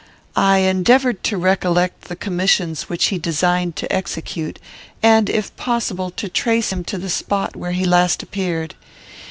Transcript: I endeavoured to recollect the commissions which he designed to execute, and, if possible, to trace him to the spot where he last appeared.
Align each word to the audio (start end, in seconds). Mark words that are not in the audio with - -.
I 0.35 0.57
endeavoured 0.63 1.23
to 1.25 1.37
recollect 1.37 2.05
the 2.05 2.15
commissions 2.15 2.89
which 2.89 3.09
he 3.09 3.19
designed 3.19 3.75
to 3.75 3.93
execute, 3.93 4.57
and, 5.03 5.29
if 5.29 5.55
possible, 5.57 6.09
to 6.09 6.27
trace 6.27 6.73
him 6.73 6.83
to 6.85 6.97
the 6.97 7.07
spot 7.07 7.55
where 7.55 7.73
he 7.73 7.85
last 7.85 8.23
appeared. 8.23 8.73